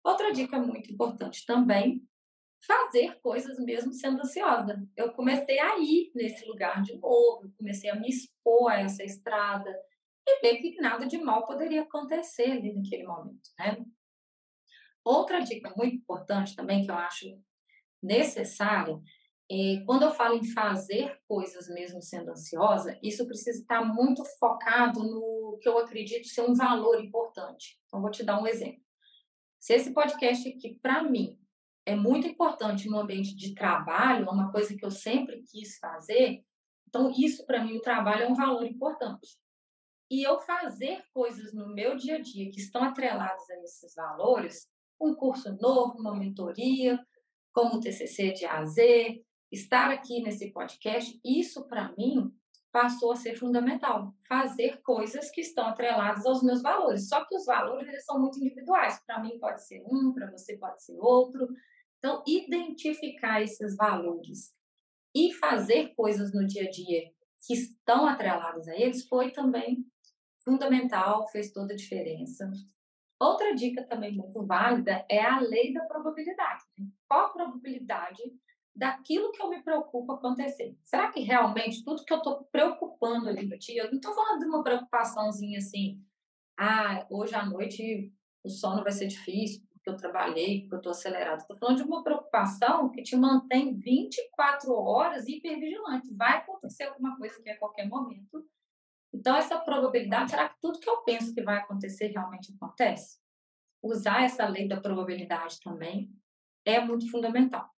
[0.05, 2.07] Outra dica muito importante também,
[2.66, 4.83] fazer coisas mesmo sendo ansiosa.
[4.96, 9.70] Eu comecei a ir nesse lugar de novo, comecei a me expor a essa estrada,
[10.27, 13.85] e ver que nada de mal poderia acontecer ali naquele momento, né?
[15.05, 17.27] Outra dica muito importante também que eu acho
[18.03, 19.01] necessária
[19.50, 25.02] é quando eu falo em fazer coisas mesmo sendo ansiosa, isso precisa estar muito focado
[25.02, 27.78] no que eu acredito ser um valor importante.
[27.87, 28.82] Então, vou te dar um exemplo.
[29.58, 31.38] Se esse podcast aqui, para mim,
[31.87, 36.44] é muito importante no ambiente de trabalho, é uma coisa que eu sempre quis fazer,
[36.87, 39.38] então isso para mim, o trabalho é um valor importante
[40.11, 44.66] e eu fazer coisas no meu dia a dia que estão atreladas a esses valores,
[45.00, 46.98] um curso novo, uma mentoria,
[47.52, 52.32] como o TCC de A a Z, estar aqui nesse podcast, isso para mim
[52.70, 54.14] passou a ser fundamental.
[54.28, 57.08] Fazer coisas que estão atreladas aos meus valores.
[57.08, 59.02] Só que os valores eles são muito individuais.
[59.06, 61.48] Para mim pode ser um, para você pode ser outro.
[61.98, 64.54] Então, identificar esses valores
[65.14, 67.11] e fazer coisas no dia a dia
[67.44, 69.84] que estão atreladas a eles foi também
[70.44, 72.50] fundamental, fez toda a diferença.
[73.20, 76.64] Outra dica também muito válida é a lei da probabilidade.
[76.78, 76.86] Né?
[77.09, 78.22] Qual a probabilidade
[78.79, 80.76] daquilo que eu me preocupo acontecer?
[80.85, 84.41] Será que realmente tudo que eu estou preocupando ali no dia, eu não estou falando
[84.41, 86.03] de uma preocupaçãozinha assim,
[86.59, 88.12] ah, hoje à noite
[88.45, 91.41] o sono vai ser difícil porque eu trabalhei, porque eu estou acelerado.
[91.41, 96.12] Estou falando de uma preocupação que te mantém 24 horas hipervigilante.
[96.14, 98.45] Vai acontecer alguma coisa aqui a qualquer momento
[99.12, 103.18] então, essa probabilidade, será que tudo que eu penso que vai acontecer realmente acontece?
[103.83, 106.12] Usar essa lei da probabilidade também
[106.64, 107.68] é muito fundamental.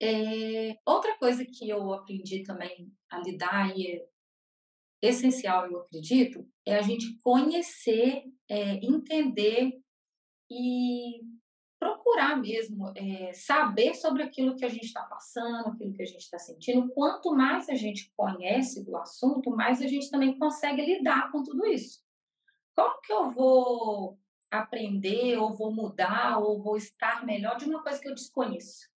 [0.00, 4.02] É, outra coisa que eu aprendi também a lidar e
[5.00, 9.78] essencial, eu acredito, é a gente conhecer, é, entender
[10.50, 11.20] e
[11.78, 16.20] procurar mesmo é, saber sobre aquilo que a gente está passando, aquilo que a gente
[16.20, 16.88] está sentindo.
[16.94, 21.66] Quanto mais a gente conhece do assunto, mais a gente também consegue lidar com tudo
[21.66, 22.02] isso.
[22.74, 24.18] Como que eu vou
[24.50, 28.88] aprender, ou vou mudar, ou vou estar melhor de uma coisa que eu desconheço?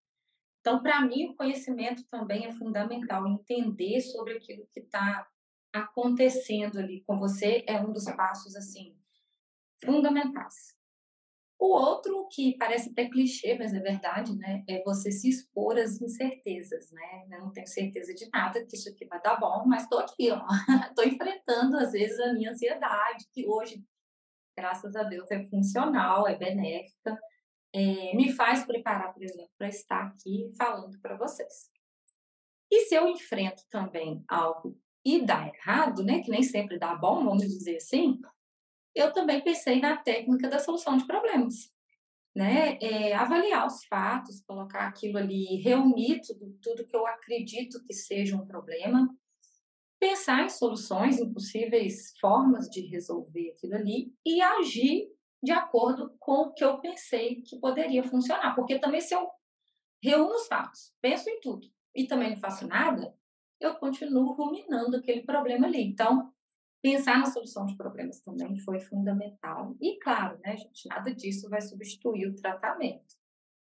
[0.60, 3.26] Então, para mim, o conhecimento também é fundamental.
[3.26, 5.26] Entender sobre aquilo que está
[5.72, 8.96] acontecendo ali com você é um dos passos, assim,
[9.82, 10.76] fundamentais.
[11.60, 14.62] O outro, que parece até clichê, mas é verdade, né?
[14.68, 17.26] É você se expor às incertezas, né?
[17.32, 20.30] Eu não tenho certeza de nada que isso aqui vai dar bom, mas estou aqui,
[20.30, 20.40] ó.
[20.88, 23.84] Estou enfrentando, às vezes, a minha ansiedade, que hoje,
[24.56, 27.18] graças a Deus, é funcional, é benéfica.
[27.78, 31.70] É, me faz preparar, por exemplo, para estar aqui falando para vocês.
[32.68, 36.20] E se eu enfrento também algo e dá errado, né?
[36.20, 38.20] Que nem sempre dá bom, vamos dizer assim,
[38.96, 41.72] eu também pensei na técnica da solução de problemas.
[42.34, 42.78] Né?
[42.80, 48.36] É, avaliar os fatos, colocar aquilo ali, reunir tudo, tudo que eu acredito que seja
[48.36, 49.08] um problema,
[50.00, 55.08] pensar em soluções, em possíveis formas de resolver aquilo ali e agir
[55.42, 58.54] de acordo com o que eu pensei que poderia funcionar.
[58.54, 59.28] Porque também, se eu
[60.02, 63.14] reúno os fatos, penso em tudo e também não faço nada,
[63.60, 65.82] eu continuo ruminando aquele problema ali.
[65.82, 66.32] Então,
[66.82, 69.76] pensar na solução de problemas também foi fundamental.
[69.80, 73.16] E claro, né, gente, nada disso vai substituir o tratamento.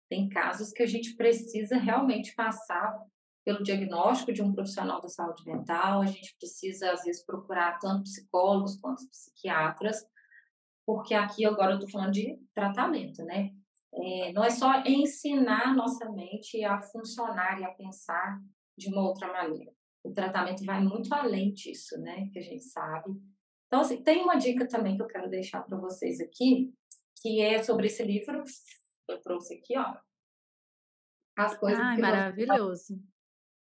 [0.09, 2.99] Tem casos que a gente precisa realmente passar
[3.43, 8.03] pelo diagnóstico de um profissional da saúde mental, a gente precisa, às vezes, procurar tanto
[8.03, 10.03] psicólogos quanto psiquiatras,
[10.85, 13.51] porque aqui agora eu estou falando de tratamento, né?
[13.93, 18.39] É, não é só ensinar nossa mente a funcionar e a pensar
[18.77, 19.71] de uma outra maneira
[20.05, 22.29] o tratamento vai muito além disso, né?
[22.31, 23.09] Que a gente sabe.
[23.65, 26.71] Então, assim, tem uma dica também que eu quero deixar para vocês aqui,
[27.19, 28.43] que é sobre esse livro.
[29.09, 29.97] Eu trouxe aqui, ó.
[31.35, 33.01] As coisas Ai, que maravilhoso.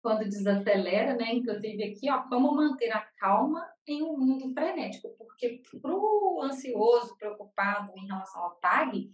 [0.02, 1.34] Quando desacelera, né?
[1.34, 7.16] Inclusive aqui, ó, como manter a calma em um mundo frenético, porque para o ansioso,
[7.16, 9.10] preocupado em relação ao TAG,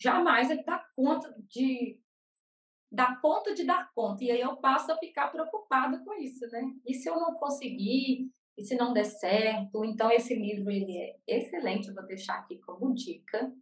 [0.00, 2.00] jamais ele dá conta de
[2.92, 4.24] dá conta de dar conta.
[4.24, 6.62] E aí eu passo a ficar preocupada com isso, né?
[6.84, 8.30] E se eu não conseguir?
[8.58, 9.84] E se não der certo?
[9.84, 13.52] Então, esse livro ele é excelente, eu vou deixar aqui como dica.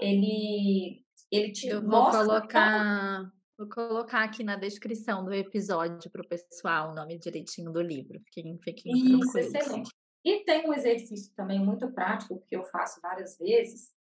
[0.00, 3.30] Ele, ele te eu vou colocar
[3.62, 8.20] Vou colocar aqui na descrição do episódio para o pessoal o nome direitinho do livro.
[8.24, 9.88] Fiquem, fiquem Isso, excelente.
[10.24, 13.92] E tem um exercício também muito prático que eu faço várias vezes,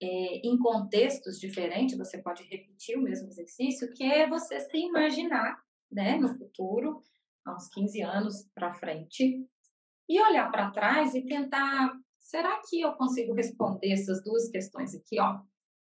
[0.00, 0.06] é,
[0.46, 6.16] em contextos diferentes, você pode repetir o mesmo exercício, que é você se imaginar né,
[6.16, 7.02] no futuro,
[7.44, 9.44] há uns 15 anos para frente,
[10.08, 15.20] e olhar para trás e tentar, será que eu consigo responder essas duas questões aqui?
[15.20, 15.40] Ó?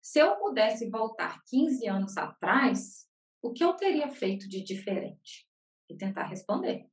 [0.05, 3.09] Se eu pudesse voltar 15 anos atrás,
[3.41, 5.49] o que eu teria feito de diferente?
[5.89, 6.87] E tentar responder.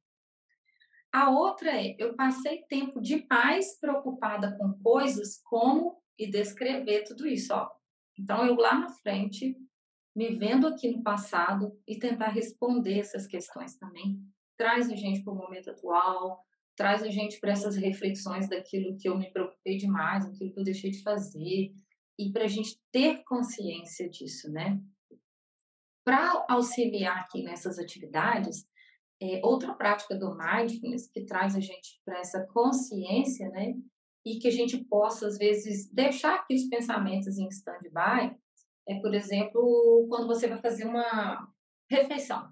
[1.12, 7.54] A outra é, eu passei tempo demais preocupada com coisas como e descrever tudo isso,
[7.54, 7.70] ó.
[8.18, 9.58] Então, eu lá na frente,
[10.16, 15.34] me vendo aqui no passado e tentar responder essas questões também, traz a gente para
[15.34, 16.46] o momento atual,
[16.78, 20.64] traz a gente para essas reflexões daquilo que eu me preocupei demais, daquilo que eu
[20.64, 21.74] deixei de fazer,
[22.28, 24.80] e para a gente ter consciência disso, né?
[26.04, 28.66] Para auxiliar aqui nessas atividades,
[29.22, 33.76] é, outra prática do mindfulness que traz a gente para essa consciência, né?
[34.26, 38.36] e que a gente possa, às vezes, deixar aqui os pensamentos em stand-by,
[38.88, 41.48] é, por exemplo, quando você vai fazer uma
[41.90, 42.50] refeição.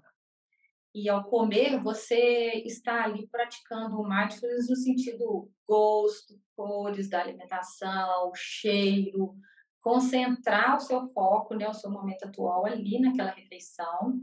[0.92, 8.32] E ao comer, você está ali praticando o mindfulness no sentido gosto, cores da alimentação,
[8.34, 9.36] cheiro,
[9.80, 14.20] concentrar o seu foco, né, o seu momento atual ali naquela refeição,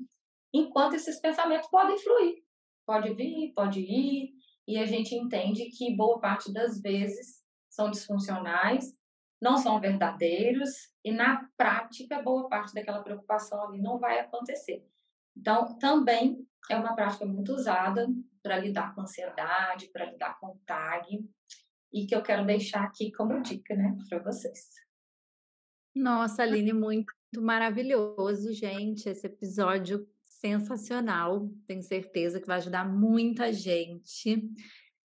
[0.54, 2.44] enquanto esses pensamentos podem fluir.
[2.86, 4.34] Pode vir, pode ir,
[4.68, 8.94] e a gente entende que boa parte das vezes são disfuncionais,
[9.42, 10.70] não são verdadeiros
[11.04, 14.86] e na prática boa parte daquela preocupação ali não vai acontecer.
[15.36, 18.08] Então, também é uma prática muito usada
[18.42, 21.24] para lidar com ansiedade, para lidar com TAG
[21.94, 24.87] e que eu quero deixar aqui como dica, né, para vocês.
[25.98, 31.50] Nossa, Aline, muito maravilhoso, gente, esse episódio sensacional.
[31.66, 34.48] Tenho certeza que vai ajudar muita gente.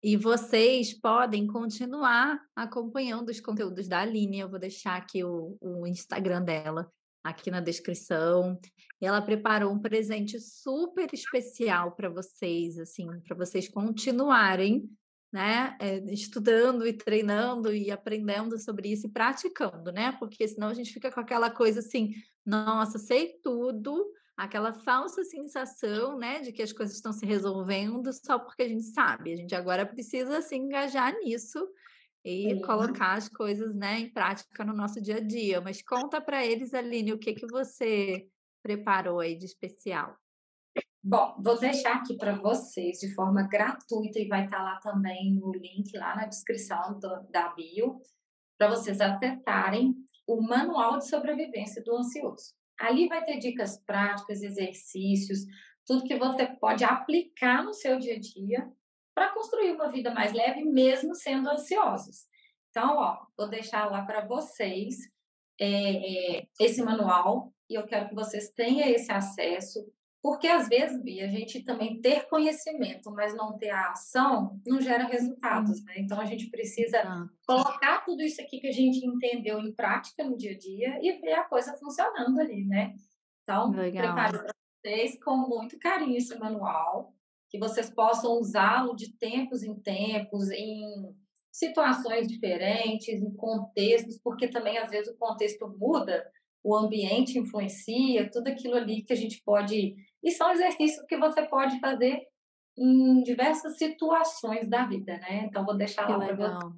[0.03, 4.39] E vocês podem continuar acompanhando os conteúdos da Aline.
[4.39, 6.91] Eu vou deixar aqui o, o Instagram dela
[7.25, 8.59] aqui na descrição.
[9.01, 14.89] Ela preparou um presente super especial para vocês, assim, para vocês continuarem,
[15.37, 20.13] né, é, estudando e treinando e aprendendo sobre isso e praticando, né?
[20.19, 22.15] Porque senão a gente fica com aquela coisa assim,
[22.45, 28.39] nossa, sei tudo, aquela falsa sensação, né, de que as coisas estão se resolvendo só
[28.39, 29.35] porque a gente sabe.
[29.35, 31.69] A gente agora precisa se engajar nisso
[32.25, 32.63] e Sim.
[32.63, 35.61] colocar as coisas, né, em prática no nosso dia a dia.
[35.61, 38.27] Mas conta para eles, Aline, o que que você
[38.63, 40.17] preparou aí de especial?
[41.09, 45.33] Bom, vou deixar aqui para vocês de forma gratuita e vai estar tá lá também
[45.35, 48.01] no link lá na descrição do, da bio
[48.59, 49.95] para vocês acessarem
[50.27, 52.53] o manual de sobrevivência do ansioso.
[52.77, 55.47] Ali vai ter dicas práticas, exercícios,
[55.87, 58.69] tudo que você pode aplicar no seu dia a dia
[59.15, 62.27] para construir uma vida mais leve, mesmo sendo ansiosos.
[62.71, 64.97] Então, ó, vou deixar lá para vocês
[65.61, 69.87] é, é, esse manual e eu quero que vocês tenham esse acesso,
[70.27, 74.81] porque às vezes, Bia, a gente também ter conhecimento, mas não ter a ação, não
[74.81, 75.95] gera resultados, né?
[75.99, 80.37] Então a gente precisa colocar tudo isso aqui que a gente entendeu em prática no
[80.37, 82.97] dia a dia e ver a coisa funcionando ali, né?
[83.45, 84.03] Então, Legal.
[84.03, 87.15] prepare para vocês com muito carinho esse manual
[87.49, 91.15] que vocês possam usá-lo de tempos em tempos, em
[91.53, 96.29] situações diferentes, em contextos, porque também às vezes o contexto muda,
[96.67, 99.95] o ambiente influencia, tudo aquilo ali que a gente pode.
[100.23, 102.27] E são exercícios que você pode fazer
[102.77, 105.45] em diversas situações da vida, né?
[105.47, 106.77] Então, vou deixar lá para você.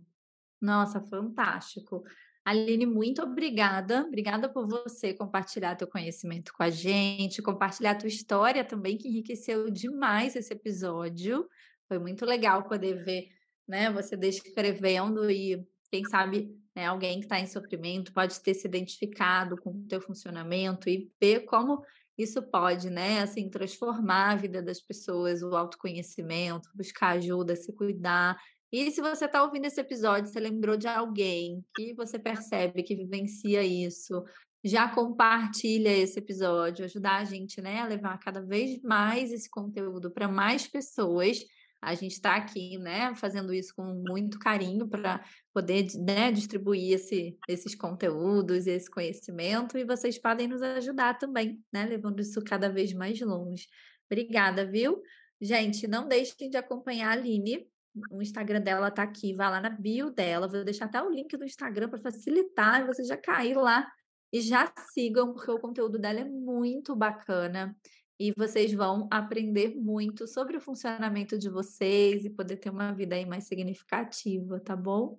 [0.61, 2.03] Nossa, fantástico.
[2.45, 4.05] Aline, muito obrigada.
[4.07, 9.71] Obrigada por você compartilhar teu conhecimento com a gente, compartilhar tua história também, que enriqueceu
[9.71, 11.47] demais esse episódio.
[11.87, 13.29] Foi muito legal poder ver,
[13.67, 18.67] né, você descrevendo e quem sabe né, alguém que está em sofrimento pode ter se
[18.67, 21.83] identificado com o teu funcionamento e ver como
[22.19, 28.37] isso pode, né, assim, transformar a vida das pessoas, o autoconhecimento, buscar ajuda, se cuidar
[28.71, 32.95] e se você está ouvindo esse episódio, você lembrou de alguém que você percebe que
[32.95, 34.23] vivencia isso,
[34.63, 40.11] já compartilha esse episódio, ajudar a gente né, a levar cada vez mais esse conteúdo
[40.11, 41.39] para mais pessoas.
[41.81, 47.39] A gente está aqui, né, fazendo isso com muito carinho para poder né, distribuir esse,
[47.49, 52.93] esses conteúdos, esse conhecimento, e vocês podem nos ajudar também, né, levando isso cada vez
[52.93, 53.67] mais longe.
[54.11, 55.01] Obrigada, viu?
[55.41, 57.69] Gente, não deixem de acompanhar a Aline
[58.11, 61.37] o Instagram dela tá aqui, vai lá na bio dela, vou deixar até o link
[61.37, 63.91] do Instagram para facilitar, você já cair lá
[64.33, 67.75] e já sigam, porque o conteúdo dela é muito bacana
[68.19, 73.15] e vocês vão aprender muito sobre o funcionamento de vocês e poder ter uma vida
[73.15, 75.19] aí mais significativa, tá bom?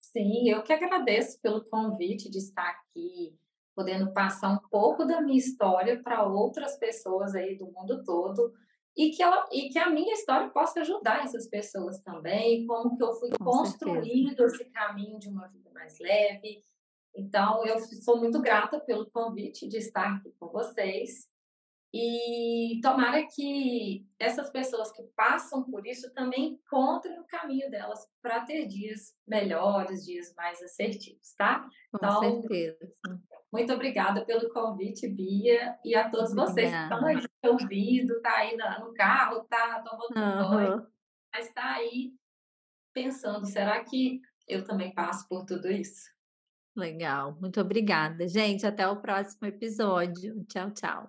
[0.00, 3.38] Sim, eu que agradeço pelo convite de estar aqui,
[3.74, 8.52] podendo passar um pouco da minha história para outras pessoas aí do mundo todo
[8.96, 13.02] e que, ela, e que a minha história possa ajudar essas pessoas também, como que
[13.02, 14.56] eu fui Com construindo certeza.
[14.56, 16.62] esse caminho de uma vida mais leve.
[17.14, 21.31] Então, eu sou muito grata pelo convite de estar aqui com vocês.
[21.94, 28.40] E tomara que essas pessoas que passam por isso também encontrem o caminho delas para
[28.40, 31.68] ter dias melhores, dias mais assertivos, tá?
[31.90, 32.92] Com então, certeza.
[33.52, 36.52] Muito obrigada pelo convite, Bia, e a todos obrigada.
[36.52, 40.50] vocês que estão aí ouvindo, tá aí no carro, tá tomando uhum.
[40.50, 40.86] banho,
[41.30, 42.14] mas está aí
[42.94, 46.10] pensando, será que eu também passo por tudo isso?
[46.74, 48.26] Legal, muito obrigada.
[48.26, 50.42] Gente, até o próximo episódio.
[50.48, 51.00] Tchau, tchau.